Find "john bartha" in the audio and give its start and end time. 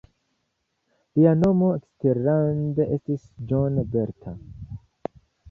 3.53-4.35